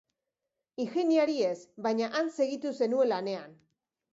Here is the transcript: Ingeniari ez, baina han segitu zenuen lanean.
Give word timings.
Ingeniari 0.85 1.35
ez, 1.49 1.53
baina 1.89 2.09
han 2.21 2.33
segitu 2.39 2.73
zenuen 2.81 3.13
lanean. 3.15 3.55